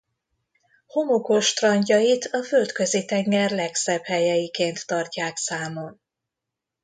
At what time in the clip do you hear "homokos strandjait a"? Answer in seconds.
0.87-2.43